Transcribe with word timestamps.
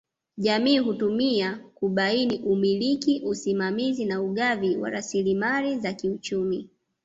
Jamii 0.37 0.77
hutumia 0.77 1.57
kubaini 1.75 2.39
umiliki 2.43 3.21
usimamizi 3.25 4.05
na 4.05 4.21
ugavi 4.21 4.77
wa 4.77 4.89
rasilimali 4.89 5.79
za 5.79 5.93
kiuchumi 5.93 6.69